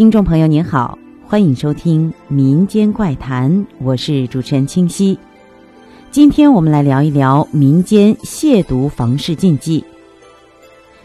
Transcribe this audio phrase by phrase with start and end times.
[0.00, 3.52] 听众朋友您好，欢迎收听《民间怪谈》，
[3.82, 5.18] 我是主持人清溪。
[6.10, 9.84] 今天我们来聊一聊民间亵渎房事禁忌。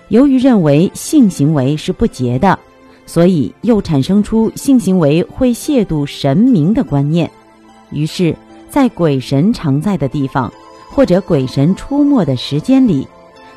[0.08, 2.58] 由于认为性行为是不洁的，
[3.06, 7.30] 所以又产生出性行为会亵渎神明的观念。
[7.92, 8.34] 于是，
[8.70, 10.50] 在鬼神常在的地方，
[10.90, 13.06] 或者鬼神出没的时间里，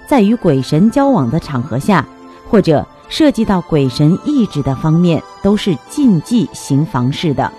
[0.05, 2.05] 在与鬼神交往的场合下，
[2.51, 7.51] 或者涉及到鬼神意志的方面，都是禁忌行房事的，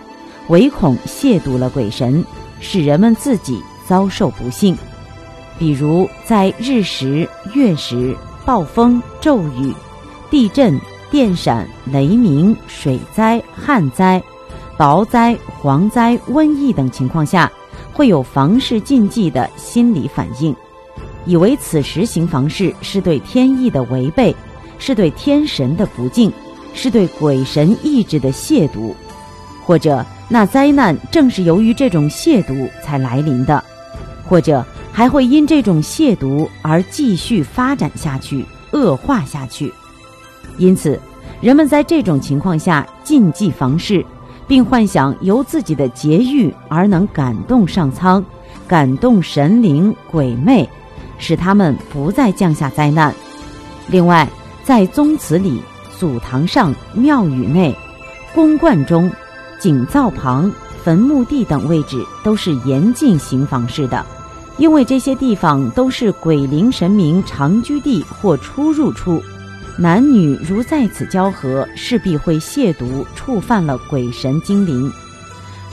[0.47, 2.23] 唯恐亵渎了鬼神，
[2.59, 4.77] 使人们自己遭受不幸。
[5.57, 9.73] 比如在日食、月食、暴风、骤雨、
[10.29, 10.79] 地震、
[11.11, 14.21] 电闪、雷鸣、水灾、旱灾、
[14.77, 17.51] 雹灾、蝗灾、瘟疫等情况下，
[17.91, 20.55] 会有房事禁忌的心理反应，
[21.25, 24.33] 以为此时行房事是对天意的违背。
[24.79, 26.31] 是对天神的不敬，
[26.73, 28.93] 是对鬼神意志的亵渎，
[29.63, 33.63] 或者那灾难正是由于这种亵渎才来临的，
[34.27, 39.71] 或者还会因这种亵渎而继续发展下去、恶化下去。
[40.57, 40.99] 因此，
[41.41, 44.03] 人们在这种情况下禁忌房事，
[44.47, 48.23] 并幻想由自己的节欲而能感动上苍、
[48.67, 50.67] 感动神灵鬼魅，
[51.17, 53.13] 使他们不再降下灾难。
[53.87, 54.27] 另外，
[54.69, 55.59] 在宗祠里、
[55.97, 57.75] 祖堂上、庙宇内、
[58.35, 59.11] 宫观中、
[59.59, 60.51] 井灶旁、
[60.83, 64.05] 坟墓地等位置都是严禁行房事的，
[64.59, 69.19] 因为这些地方都是鬼灵神明常居地或出入处，
[69.75, 74.93] 男女如在此交合，势必会亵渎、触犯了鬼神精灵。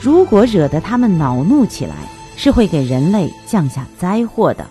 [0.01, 1.93] 如果惹得他们恼怒起来，
[2.35, 4.65] 是会给人类降下灾祸的。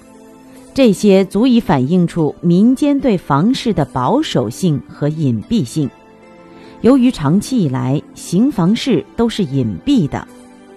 [0.77, 5.89] 这些足以反映出民间对房事的保守性和隐蔽性。
[6.83, 10.29] 由于长期以来行房事都是隐蔽的，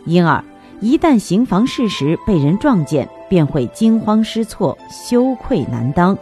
[0.05, 0.41] 因而
[0.79, 6.17] 一旦行房事时被人撞见，便会惊慌失措、羞愧难当。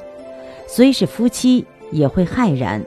[0.65, 2.81] 虽是夫妻，也会骇然；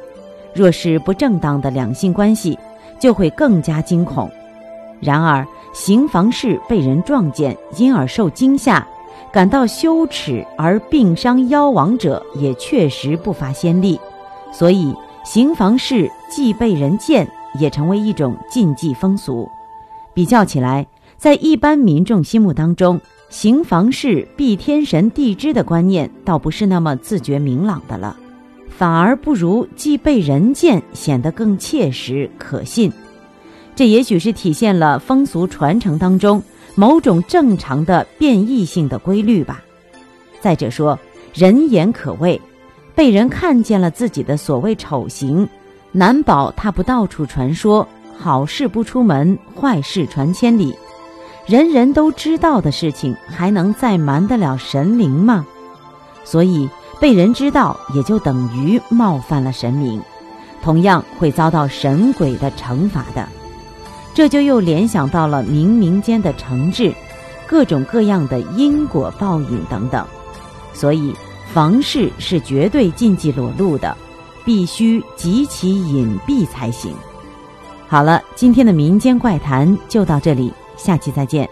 [0.53, 2.59] 若是不正当的两性关系，
[2.99, 4.29] 就会更加惊恐。
[4.99, 8.85] 然而，行房事被人撞见，因而受惊吓。
[9.33, 13.99] 感到羞耻而病伤夭亡者也确实不乏先例，
[14.53, 14.95] 所以
[15.25, 19.49] 行房事既被人见，也成为一种禁忌风俗。
[20.13, 20.87] 比较起来，
[21.17, 28.17] 在一般民众心目当中，行房事避天神地支的观念倒不是那么自觉明朗的了，
[28.69, 32.93] 反而不如既被人见显得更切实可信。
[33.77, 36.43] 这也许是体现了风俗传承当中。
[36.81, 39.63] 某种正常的变异性的规律吧。
[40.41, 40.99] 再者说，
[41.35, 42.41] 人言可畏，
[42.95, 45.47] 被人看见了自己的所谓丑行，
[45.93, 47.87] 难保他不到处传说
[48.19, 50.75] 好事不出门，坏事传千里。
[51.45, 55.45] 人人都知道的事情，还能再瞒得了神灵吗？
[56.25, 56.67] 所以，
[56.99, 60.01] 被人知道也就等于冒犯了神明，
[60.63, 63.29] 同样会遭到神鬼的惩罚的。
[64.21, 66.93] 这就又联想到了冥冥间的惩治，
[67.47, 70.07] 各种各样的因果报应等等，
[70.75, 71.17] 所以
[71.55, 73.97] 房事是绝对禁忌裸露的，
[74.45, 76.93] 必须极其隐蔽才行。
[77.89, 81.49] 好了，今天的民间怪谈就到这里，下期再见。